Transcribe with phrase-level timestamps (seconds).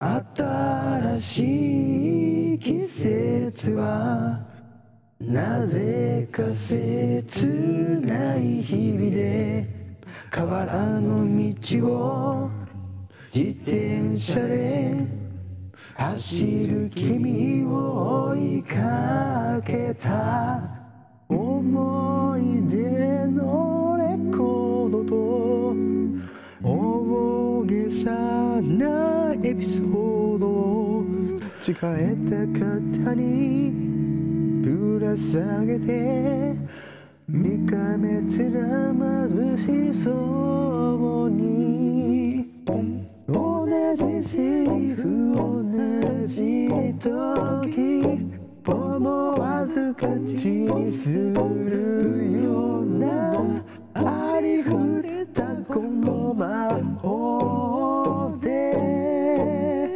[0.00, 4.46] 新しい季節は
[5.18, 9.66] なぜか切ない日々で
[10.30, 12.50] 河原の道を
[13.34, 15.04] 自転車で
[15.96, 20.78] 走る君を追いかけた。
[21.28, 25.76] 思い出のレコードと
[26.62, 31.04] 大げさなエピソードを
[31.60, 33.70] 誓えた方に
[34.62, 36.56] ぶら下げて
[37.28, 42.46] 見かめつらまぶしそうに
[43.26, 48.28] 同じセリフ同じ時
[48.66, 51.32] 思わず口にする
[52.42, 53.62] ような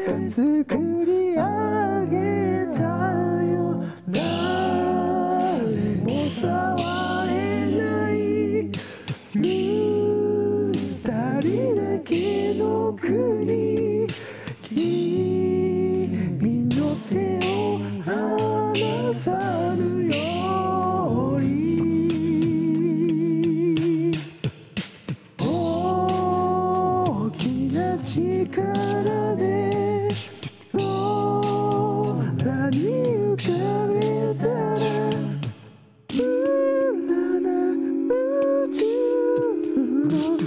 [0.05, 0.75] 作
[1.07, 1.41] り上
[2.11, 2.83] げた
[3.45, 3.85] よ。
[4.09, 4.21] 誰
[6.03, 6.43] も触
[7.29, 7.31] れ
[7.71, 8.13] ない。
[9.33, 9.43] 二
[11.41, 12.11] 人だけ
[12.55, 13.62] の国。
[40.03, 40.42] Mm-hmm.